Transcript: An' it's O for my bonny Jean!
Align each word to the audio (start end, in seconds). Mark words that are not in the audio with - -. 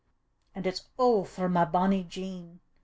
An' 0.55 0.65
it's 0.65 0.87
O 0.97 1.23
for 1.23 1.47
my 1.47 1.63
bonny 1.63 2.03
Jean! 2.03 2.59